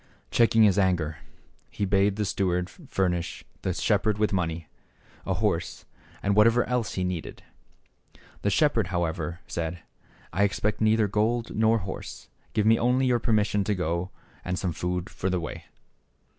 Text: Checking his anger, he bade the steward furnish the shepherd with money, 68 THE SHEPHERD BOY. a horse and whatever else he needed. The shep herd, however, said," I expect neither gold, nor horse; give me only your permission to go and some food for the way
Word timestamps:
Checking 0.31 0.63
his 0.63 0.79
anger, 0.79 1.17
he 1.69 1.85
bade 1.85 2.15
the 2.15 2.25
steward 2.25 2.71
furnish 2.71 3.45
the 3.61 3.71
shepherd 3.71 4.17
with 4.17 4.33
money, 4.33 4.67
68 5.17 5.17
THE 5.17 5.17
SHEPHERD 5.17 5.25
BOY. 5.25 5.29
a 5.29 5.33
horse 5.35 5.85
and 6.23 6.35
whatever 6.35 6.63
else 6.67 6.93
he 6.95 7.03
needed. 7.03 7.43
The 8.41 8.49
shep 8.49 8.73
herd, 8.75 8.87
however, 8.87 9.41
said," 9.45 9.83
I 10.33 10.41
expect 10.41 10.81
neither 10.81 11.07
gold, 11.07 11.53
nor 11.55 11.77
horse; 11.77 12.29
give 12.53 12.65
me 12.65 12.79
only 12.79 13.05
your 13.05 13.19
permission 13.19 13.63
to 13.63 13.75
go 13.75 14.09
and 14.43 14.57
some 14.57 14.73
food 14.73 15.07
for 15.07 15.29
the 15.29 15.39
way 15.39 15.65